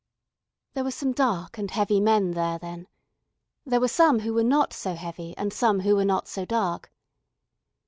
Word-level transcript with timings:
There 0.73 0.83
were 0.83 0.89
some 0.89 1.11
dark 1.11 1.59
and 1.59 1.69
heavy 1.69 1.99
men 1.99 2.31
there 2.31 2.57
then. 2.57 2.87
There 3.67 3.79
were 3.79 3.87
some 3.87 4.21
who 4.21 4.33
were 4.33 4.43
not 4.43 4.73
so 4.73 4.95
heavy 4.95 5.37
and 5.37 5.53
some 5.53 5.81
who 5.81 5.95
were 5.95 6.05
not 6.05 6.27
so 6.27 6.43
dark. 6.43 6.91